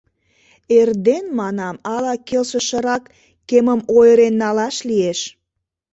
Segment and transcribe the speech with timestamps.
[0.77, 3.03] Эрден,— манам,— ала келшышырак
[3.49, 5.19] кемым ойырен налаш лиеш.